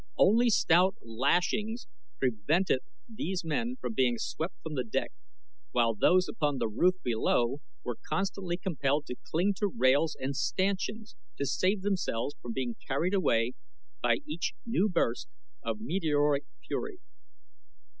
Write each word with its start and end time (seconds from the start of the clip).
Only 0.17 0.49
stout 0.49 0.95
lashings 1.03 1.85
prevented 2.17 2.79
these 3.07 3.43
men 3.45 3.75
from 3.79 3.93
being 3.93 4.17
swept 4.17 4.55
from 4.63 4.73
the 4.73 4.83
deck, 4.83 5.11
while 5.73 5.93
those 5.93 6.27
upon 6.27 6.57
the 6.57 6.67
roof 6.67 6.95
below 7.03 7.59
were 7.83 7.99
constantly 8.09 8.57
compelled 8.57 9.05
to 9.05 9.15
cling 9.29 9.53
to 9.57 9.67
rails 9.67 10.17
and 10.19 10.35
stanchions 10.35 11.15
to 11.37 11.45
save 11.45 11.83
themselves 11.83 12.33
from 12.41 12.51
being 12.51 12.77
carried 12.87 13.13
away 13.13 13.53
by 14.01 14.21
each 14.25 14.55
new 14.65 14.89
burst 14.89 15.29
of 15.61 15.79
meteoric 15.79 16.45
fury. 16.67 16.97